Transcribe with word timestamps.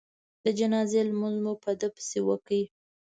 د 0.43 0.45
جنازې 0.59 1.01
لمونځ 1.09 1.37
مو 1.43 1.53
په 1.63 1.71
ده 1.79 1.87
پسې 1.95 2.19
وکړ. 2.27 2.59